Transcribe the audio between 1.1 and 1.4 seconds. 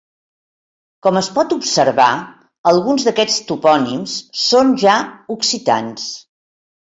es